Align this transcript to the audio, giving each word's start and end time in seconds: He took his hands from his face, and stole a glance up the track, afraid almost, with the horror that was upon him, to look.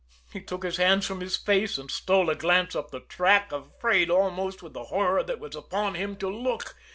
He 0.33 0.41
took 0.41 0.63
his 0.63 0.77
hands 0.77 1.05
from 1.05 1.19
his 1.21 1.37
face, 1.37 1.77
and 1.77 1.91
stole 1.91 2.31
a 2.31 2.35
glance 2.35 2.75
up 2.75 2.89
the 2.89 3.01
track, 3.01 3.51
afraid 3.51 4.09
almost, 4.09 4.63
with 4.63 4.73
the 4.73 4.85
horror 4.85 5.21
that 5.21 5.39
was 5.39 5.55
upon 5.55 5.93
him, 5.93 6.15
to 6.15 6.27
look. 6.27 6.73